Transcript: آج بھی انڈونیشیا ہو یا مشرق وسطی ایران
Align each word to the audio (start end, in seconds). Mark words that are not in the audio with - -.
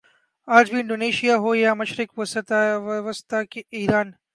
آج 0.47 0.69
بھی 0.71 0.79
انڈونیشیا 0.79 1.35
ہو 1.43 1.53
یا 1.55 1.73
مشرق 1.81 2.09
وسطی 2.19 3.61
ایران 3.77 4.07